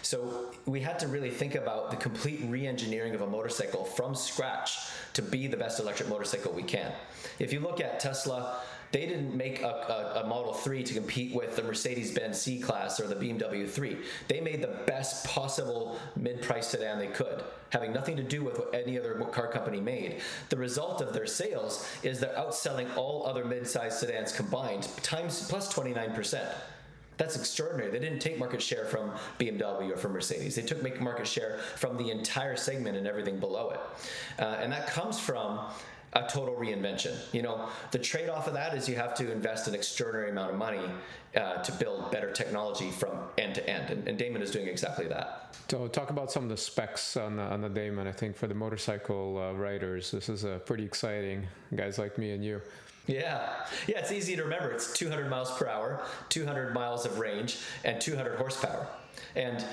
[0.03, 4.79] So we had to really think about the complete re-engineering of a motorcycle from scratch
[5.15, 6.93] to be the best electric motorcycle we can.
[7.39, 8.61] If you look at Tesla,
[8.95, 12.61] they didn't make a, a, a Model 3 to compete with the Mercedes Benz C
[12.61, 13.97] Class or the BMW 3.
[14.29, 18.57] They made the best possible mid price sedan they could, having nothing to do with
[18.57, 20.21] what any other car company made.
[20.49, 25.49] The result of their sales is they're outselling all other mid sized sedans combined, times
[25.49, 26.55] plus 29%.
[27.17, 27.91] That's extraordinary.
[27.91, 30.55] They didn't take market share from BMW or from Mercedes.
[30.55, 33.81] They took market share from the entire segment and everything below it.
[34.41, 35.61] Uh, and that comes from
[36.15, 37.15] a total reinvention.
[37.33, 40.53] You know, the trade off of that is you have to invest an extraordinary amount
[40.53, 40.85] of money
[41.37, 43.91] uh, to build better technology from end to end.
[43.91, 45.57] And, and, Damon is doing exactly that.
[45.69, 48.07] So, talk about some of the specs on the, on the Damon.
[48.07, 52.31] I think for the motorcycle uh, riders, this is a pretty exciting, guys like me
[52.31, 52.61] and you.
[53.07, 54.71] Yeah, yeah, it's easy to remember.
[54.71, 58.87] It's 200 miles per hour, 200 miles of range, and 200 horsepower.
[59.37, 59.65] And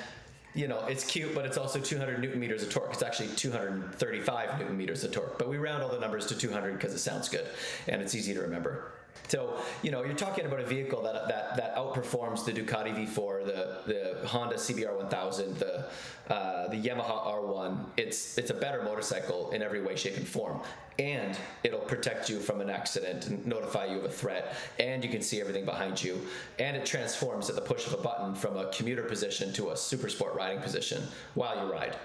[0.54, 2.92] you know, it's cute, but it's also 200 newton meters of torque.
[2.94, 6.74] It's actually 235 newton meters of torque, but we round all the numbers to 200
[6.74, 7.48] because it sounds good
[7.88, 8.92] and it's easy to remember.
[9.28, 13.46] So you know, you're talking about a vehicle that that that outperforms the Ducati V4,
[13.46, 15.86] the the Honda CBR 1000, the
[16.30, 17.86] uh, the Yamaha R1.
[17.98, 20.60] It's it's a better motorcycle in every way, shape, and form,
[21.00, 25.10] and it'll protect you from an accident and notify you of a threat, and you
[25.10, 26.20] can see everything behind you,
[26.60, 29.78] and it transforms at the push of a button from a commuter position to a
[29.78, 31.02] super sport riding position
[31.36, 31.96] while you ride.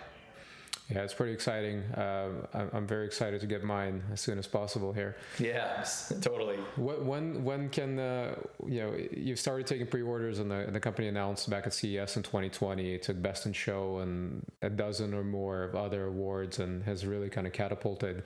[0.88, 1.82] Yeah, it's pretty exciting.
[1.94, 2.28] Uh,
[2.72, 5.16] I'm very excited to get mine as soon as possible here.
[5.38, 5.84] Yeah,
[6.20, 6.56] totally.
[6.76, 11.50] When when can uh, you know you started taking pre-orders and the the company announced
[11.50, 15.64] back at CES in 2020 it took Best in Show and a dozen or more
[15.64, 18.22] of other awards and has really kind of catapulted.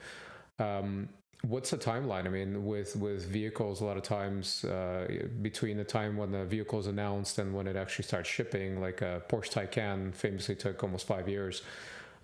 [0.59, 1.09] Um,
[1.41, 2.27] what's the timeline?
[2.27, 5.07] I mean, with with vehicles, a lot of times uh,
[5.41, 9.01] between the time when the vehicle is announced and when it actually starts shipping, like
[9.01, 11.63] a Porsche Taycan famously took almost five years.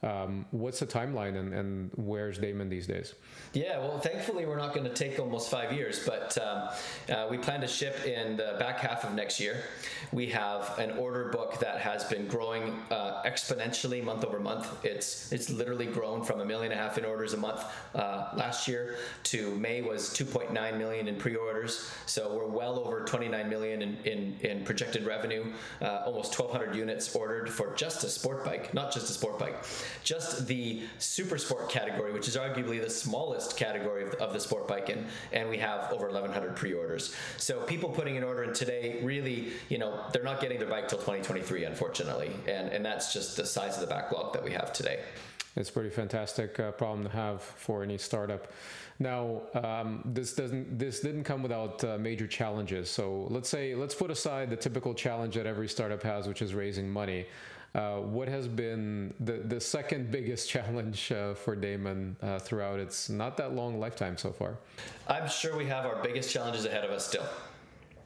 [0.03, 3.15] Um, what's the timeline and, and, where's Damon these days?
[3.53, 6.69] Yeah, well, thankfully, we're not going to take almost five years, but um,
[7.09, 9.63] uh, we plan to ship in the back half of next year.
[10.11, 14.85] We have an order book that has been growing uh, exponentially month over month.
[14.85, 18.29] It's it's literally grown from a million and a half in orders a month uh,
[18.35, 21.89] last year to May was 2.9 million in pre-orders.
[22.05, 27.15] So we're well over 29 million in, in, in projected revenue, uh, almost 1,200 units
[27.15, 29.55] ordered for just a sport bike, not just a sport bike
[30.03, 34.67] just the super sport category, which is arguably the smallest category of, of the sport
[34.67, 37.13] bike, and, and we have over 1,100 pre-orders.
[37.37, 40.87] So people putting an order in today, really, you know, they're not getting their bike
[40.87, 44.71] till 2023, unfortunately, and and that's just the size of the backlog that we have
[44.71, 44.99] today.
[45.55, 48.51] It's pretty fantastic uh, problem to have for any startup.
[48.99, 52.89] Now, um, this doesn't this didn't come without uh, major challenges.
[52.89, 56.53] So let's say let's put aside the typical challenge that every startup has, which is
[56.53, 57.25] raising money.
[57.75, 63.09] Uh, what has been the, the second biggest challenge uh, for Damon uh, throughout its
[63.09, 64.57] not that long lifetime so far?
[65.07, 67.25] I'm sure we have our biggest challenges ahead of us still.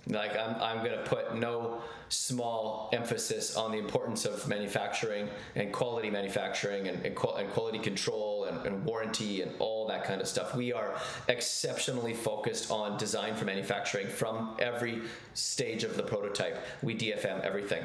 [0.07, 5.71] Like, I'm, I'm going to put no small emphasis on the importance of manufacturing and
[5.71, 10.27] quality manufacturing and, and, and quality control and, and, warranty and all that kind of
[10.27, 10.55] stuff.
[10.55, 10.95] We are
[11.29, 15.01] exceptionally focused on design for manufacturing from every
[15.35, 16.57] stage of the prototype.
[16.81, 17.83] We DFM everything.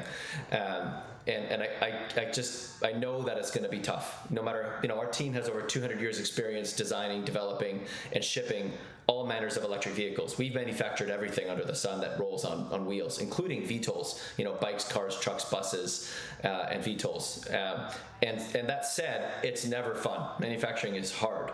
[0.51, 0.93] Um,
[1.27, 4.29] and, and I, I, I, just I know that it's going to be tough.
[4.31, 8.71] No matter you know, our team has over 200 years experience designing, developing, and shipping
[9.07, 10.37] all manners of electric vehicles.
[10.37, 14.21] We've manufactured everything under the sun that rolls on, on wheels, including VTOLs.
[14.37, 16.13] You know, bikes, cars, trucks, buses,
[16.43, 17.53] uh, and VTOLs.
[17.53, 20.29] Um, and and that said, it's never fun.
[20.39, 21.51] Manufacturing is hard.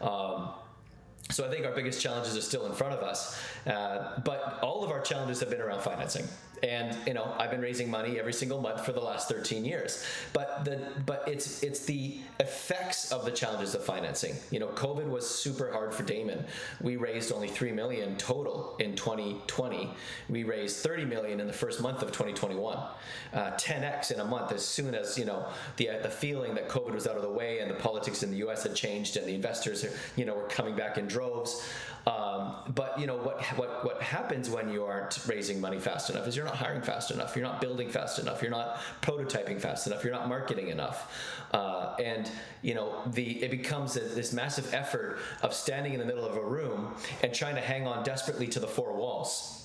[0.00, 0.50] Um,
[1.30, 3.40] so I think our biggest challenges are still in front of us.
[3.66, 6.26] Uh, but all of our challenges have been around financing.
[6.64, 10.02] And you know, I've been raising money every single month for the last 13 years.
[10.32, 14.34] But the but it's it's the effects of the challenges of financing.
[14.50, 16.46] You know, COVID was super hard for Damon.
[16.80, 19.90] We raised only three million total in 2020.
[20.30, 22.78] We raised 30 million in the first month of 2021.
[23.34, 25.46] Uh, 10x in a month as soon as you know
[25.76, 28.38] the the feeling that COVID was out of the way and the politics in the
[28.38, 28.62] U.S.
[28.62, 29.84] had changed and the investors
[30.16, 31.62] you know were coming back in droves.
[32.06, 36.26] Um, but you know what what what happens when you aren't raising money fast enough
[36.28, 39.86] is you're not hiring fast enough, you're not building fast enough, you're not prototyping fast
[39.86, 41.10] enough, you're not marketing enough,
[41.52, 42.30] uh, and
[42.60, 46.36] you know the it becomes a, this massive effort of standing in the middle of
[46.36, 49.63] a room and trying to hang on desperately to the four walls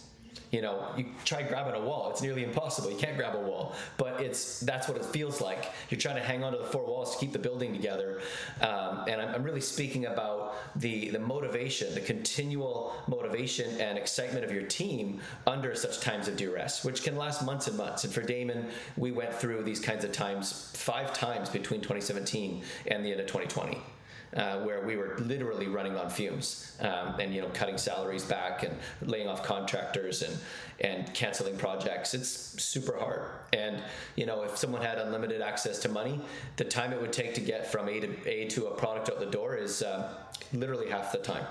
[0.51, 3.75] you know you try grabbing a wall it's nearly impossible you can't grab a wall.
[3.97, 5.71] But it's that's what it feels like.
[5.89, 8.21] You're trying to hang on to the four walls to keep the building together.
[8.61, 14.43] Um, and I'm, I'm, really speaking about the the motivation the continual motivation and excitement
[14.43, 18.03] of your team under such times of duress which can last months and months.
[18.03, 23.05] And for damon we went through these kinds of times five times between 2017 and
[23.05, 23.81] the end of 2020
[24.35, 28.63] uh, where we were literally running on fumes um, and you know cutting salaries back
[28.63, 30.37] and laying off contractors and
[30.81, 32.13] and canceling projects.
[32.13, 33.23] It's super hard.
[33.53, 33.81] And
[34.15, 36.19] you know if someone had unlimited access to money,
[36.57, 39.19] the time it would take to get from A to A to a product out
[39.19, 40.13] the door is uh,
[40.53, 41.45] literally half the time.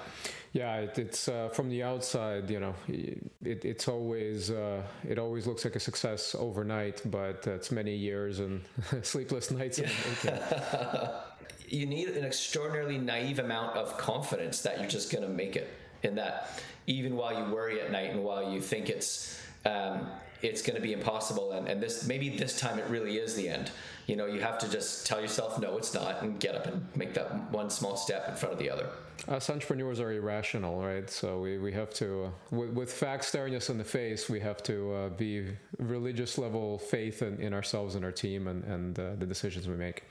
[0.52, 5.46] Yeah, it, it's uh, from the outside, you know, it, it's always uh, it always
[5.46, 8.62] looks like a success overnight, but it's many years and
[9.02, 9.80] sleepless nights.
[10.24, 11.20] Yeah.
[11.70, 15.68] you need an extraordinarily naive amount of confidence that you're just going to make it.
[16.02, 20.06] In that even while you worry at night and while you think it's um,
[20.40, 23.48] it's going to be impossible and, and this maybe this time it really is the
[23.48, 23.70] end.
[24.06, 26.86] You know you have to just tell yourself no it's not and get up and
[26.96, 28.88] make that one small step in front of the other.
[29.26, 31.10] Us entrepreneurs are irrational right?
[31.10, 34.38] So we, we have to uh, with, with facts staring us in the face we
[34.40, 35.48] have to uh, be
[35.78, 39.74] religious level faith in, in ourselves and our team and, and uh, the decisions we
[39.74, 40.04] make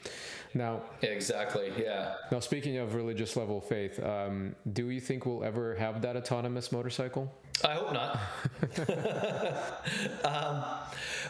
[0.58, 2.16] now, exactly, yeah.
[2.32, 6.72] Now, speaking of religious level faith, um, do you think we'll ever have that autonomous
[6.72, 7.34] motorcycle?
[7.64, 8.20] I hope not.
[10.26, 10.64] um,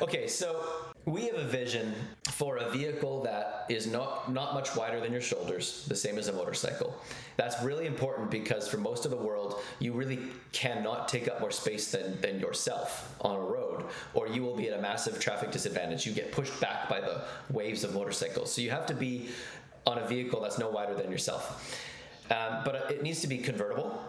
[0.02, 0.64] okay, so
[1.06, 1.94] we have a vision
[2.32, 6.28] for a vehicle that is not not much wider than your shoulders, the same as
[6.28, 6.94] a motorcycle.
[7.38, 10.20] That's really important because for most of the world, you really
[10.52, 14.68] cannot take up more space than, than yourself on a road, or you will be
[14.68, 16.06] at a massive traffic disadvantage.
[16.06, 18.52] You get pushed back by the waves of motorcycles.
[18.52, 19.17] So you have to be
[19.86, 21.80] on a vehicle that's no wider than yourself.
[22.30, 24.02] Um, but it needs to be convertible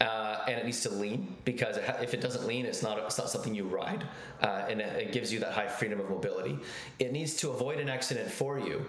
[0.00, 2.98] uh, and it needs to lean because it ha- if it doesn't lean, it's not
[2.98, 4.04] it's not something you ride,
[4.42, 6.58] uh, and it, it, gives you that high freedom of mobility.
[6.98, 8.86] It needs to avoid an accident for you,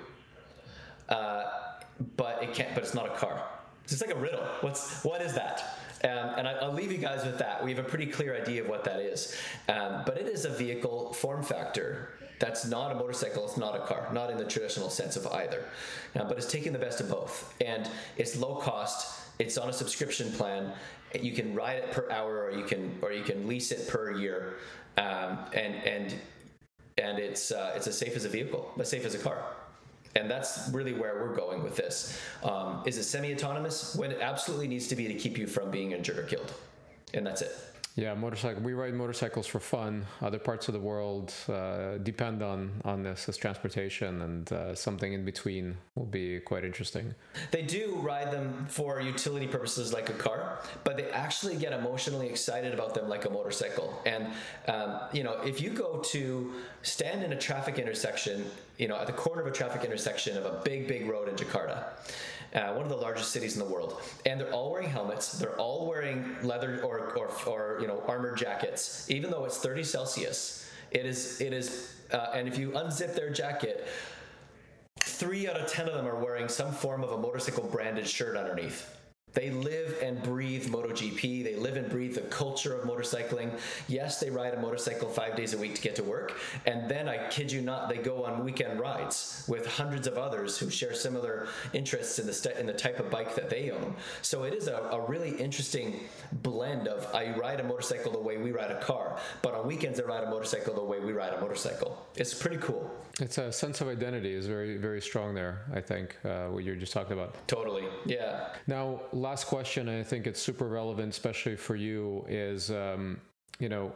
[1.09, 1.43] uh,
[2.15, 2.73] but it can't.
[2.73, 3.43] But it's not a car.
[3.83, 4.43] It's just like a riddle.
[4.61, 5.77] What's what is that?
[6.03, 7.63] Um, and I, will leave you guys with that.
[7.63, 9.35] We have a pretty clear idea of what that is,
[9.67, 13.85] um, but it is a vehicle form factor that's not a motorcycle, it's not a
[13.85, 15.63] car, not in the traditional sense of either.
[16.15, 17.53] Uh, but it's taking the best of both.
[17.61, 17.87] And
[18.17, 20.73] it's low cost, it's on a subscription plan,
[21.19, 24.11] you can ride it per hour or you can or you can lease it per
[24.11, 24.55] year.
[24.97, 26.15] Um, and and
[26.97, 29.37] and it's uh, it's as safe as a vehicle as safe as a car.
[30.15, 32.19] And that's really where we're going with this.
[32.43, 33.95] Um, is it semi-autonomous?
[33.95, 36.53] When it absolutely needs to be to keep you from being injured or killed
[37.13, 37.55] and that's it
[37.95, 38.61] yeah, motorcycle.
[38.61, 40.05] We ride motorcycles for fun.
[40.21, 45.11] Other parts of the world uh, depend on on this as transportation, and uh, something
[45.11, 47.13] in between will be quite interesting.
[47.51, 52.27] They do ride them for utility purposes like a car, but they actually get emotionally
[52.27, 54.01] excited about them like a motorcycle.
[54.05, 54.27] And
[54.69, 58.45] um, you know, if you go to stand in a traffic intersection,
[58.77, 61.35] you know, at the corner of a traffic intersection of a big, big road in
[61.35, 61.83] Jakarta
[62.53, 65.33] uh, one of the largest cities in the world, and they're all wearing helmets.
[65.39, 69.83] They're all wearing leather or, or, or you know armored jackets, even though it's 30
[69.83, 70.69] Celsius.
[70.91, 73.87] It is it is, uh, and if you unzip their jacket,
[74.99, 78.35] three out of ten of them are wearing some form of a motorcycle branded shirt
[78.35, 78.97] underneath.
[79.33, 81.43] They live and breathe MotoGP.
[81.43, 83.57] They live and breathe the culture of motorcycling.
[83.87, 86.37] Yes, they ride a motorcycle five days a week to get to work.
[86.65, 90.57] And then, I kid you not, they go on weekend rides with hundreds of others
[90.57, 93.95] who share similar interests in the, st- in the type of bike that they own.
[94.21, 96.01] So it is a, a really interesting
[96.43, 99.99] blend of I ride a motorcycle the way we ride a car, but on weekends
[99.99, 102.05] I ride a motorcycle the way we ride a motorcycle.
[102.15, 102.91] It's pretty cool.
[103.19, 106.75] It's a sense of identity is very, very strong there, I think, uh, what you're
[106.75, 107.35] just talking about.
[107.47, 108.49] Totally, yeah.
[108.67, 113.21] Now, last question, and I think it's super relevant, especially for you, is um,
[113.59, 113.93] you know,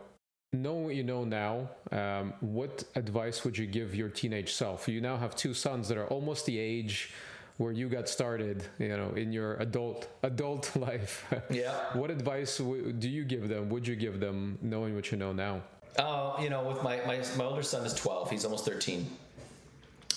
[0.53, 4.87] knowing what you know now, um, what advice would you give your teenage self?
[4.87, 7.11] You now have two sons that are almost the age
[7.57, 11.25] where you got started, you know, in your adult adult life.
[11.49, 11.73] Yeah.
[11.93, 13.69] what advice w- do you give them?
[13.69, 15.61] Would you give them, knowing what you know now?
[15.97, 18.29] Uh, you know, with my, my my older son is 12.
[18.29, 19.07] He's almost 13.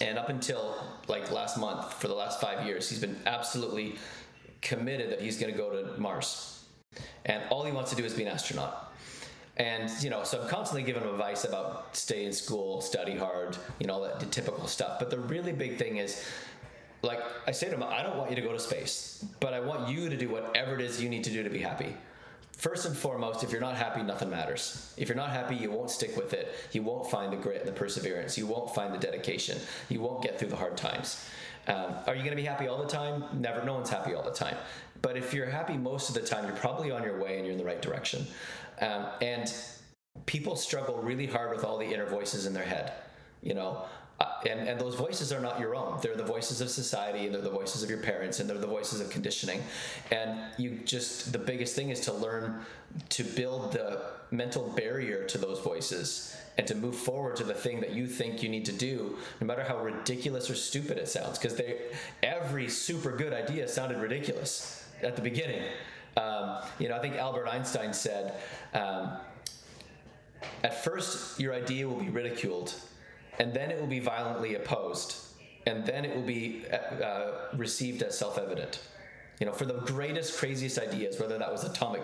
[0.00, 0.76] And up until
[1.08, 3.96] like last month, for the last five years, he's been absolutely
[4.62, 6.64] committed that he's going to go to Mars.
[7.26, 8.92] And all he wants to do is be an astronaut.
[9.56, 13.56] And you know, so I'm constantly giving him advice about stay in school, study hard,
[13.80, 14.98] you know, all that typical stuff.
[14.98, 16.24] But the really big thing is,
[17.02, 19.60] like I say to him, I don't want you to go to space, but I
[19.60, 21.94] want you to do whatever it is you need to do to be happy.
[22.52, 24.92] First and foremost, if you're not happy, nothing matters.
[24.96, 26.52] If you're not happy, you won't stick with it.
[26.72, 28.36] You won't find the grit and the perseverance.
[28.36, 29.58] You won't find the dedication.
[29.88, 31.24] You won't get through the hard times.
[31.68, 33.24] Um, are you going to be happy all the time?
[33.34, 33.64] Never.
[33.64, 34.56] No one's happy all the time.
[35.02, 37.52] But if you're happy most of the time, you're probably on your way and you're
[37.52, 38.26] in the right direction.
[38.80, 39.52] Um, and
[40.26, 42.92] people struggle really hard with all the inner voices in their head.
[43.42, 43.84] You know,
[44.20, 45.98] uh, and, and those voices are not your own.
[46.02, 48.66] They're the voices of society, and they're the voices of your parents, and they're the
[48.66, 49.62] voices of conditioning.
[50.10, 52.64] And you just, the biggest thing is to learn
[53.10, 57.80] to build the mental barrier to those voices and to move forward to the thing
[57.80, 61.38] that you think you need to do, no matter how ridiculous or stupid it sounds.
[61.38, 61.60] Because
[62.24, 65.62] every super good idea sounded ridiculous at the beginning.
[66.16, 68.34] Um, you know, I think Albert Einstein said,
[68.74, 69.12] um,
[70.64, 72.74] at first, your idea will be ridiculed
[73.38, 75.16] and then it will be violently opposed,
[75.66, 76.64] and then it will be
[77.02, 78.80] uh, received as self-evident.
[79.40, 82.02] You know, for the greatest, craziest ideas, whether that was atomic,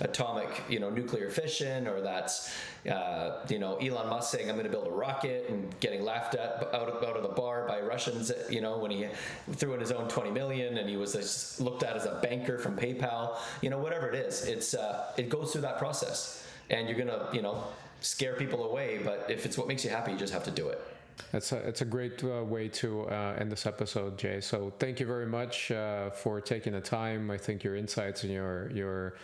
[0.00, 2.52] atomic, you know, nuclear fission, or that's,
[2.90, 6.34] uh, you know, Elon Musk saying I'm going to build a rocket and getting laughed
[6.34, 9.06] at out of, out of the bar by Russians, you know, when he
[9.52, 12.76] threw in his own 20 million and he was looked at as a banker from
[12.76, 16.98] PayPal, you know, whatever it is, it's uh, it goes through that process, and you're
[16.98, 17.64] gonna, you know,
[18.04, 19.00] scare people away.
[19.02, 20.80] But if it's what makes you happy, you just have to do it.
[21.30, 24.40] That's a, it's a great uh, way to uh, end this episode, Jay.
[24.40, 27.30] So thank you very much uh, for taking the time.
[27.30, 29.14] I think your insights and your your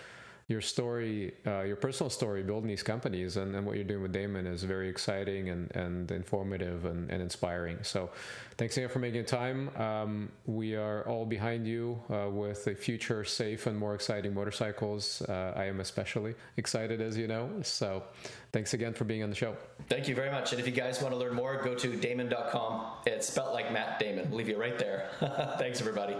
[0.51, 4.13] your story, uh, your personal story, building these companies, and, and what you're doing with
[4.13, 7.79] Damon is very exciting and, and informative and, and inspiring.
[7.83, 8.11] So,
[8.57, 9.71] thanks again for making time.
[9.77, 15.23] Um, we are all behind you uh, with the future safe and more exciting motorcycles.
[15.23, 17.49] Uh, I am especially excited, as you know.
[17.63, 18.03] So,
[18.51, 19.57] thanks again for being on the show.
[19.89, 20.51] Thank you very much.
[20.51, 22.87] And if you guys want to learn more, go to damon.com.
[23.07, 24.29] It's spelled like Matt Damon.
[24.29, 25.11] We'll leave you right there.
[25.61, 26.17] thanks, everybody.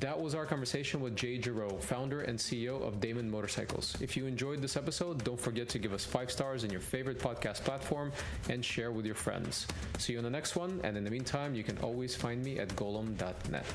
[0.00, 3.96] That was our conversation with Jay Giraud, founder and CEO of Damon Motorcycles.
[4.00, 7.20] If you enjoyed this episode, don't forget to give us five stars in your favorite
[7.20, 8.10] podcast platform
[8.48, 9.68] and share with your friends.
[9.98, 12.58] See you in the next one, and in the meantime, you can always find me
[12.58, 13.66] at golomb.net.